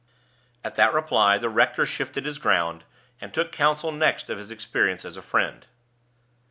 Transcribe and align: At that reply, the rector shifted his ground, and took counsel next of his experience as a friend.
At 0.63 0.73
that 0.77 0.95
reply, 0.95 1.37
the 1.37 1.47
rector 1.47 1.85
shifted 1.85 2.25
his 2.25 2.39
ground, 2.39 2.85
and 3.21 3.31
took 3.31 3.51
counsel 3.51 3.91
next 3.91 4.31
of 4.31 4.39
his 4.39 4.49
experience 4.49 5.05
as 5.05 5.15
a 5.15 5.21
friend. 5.21 5.67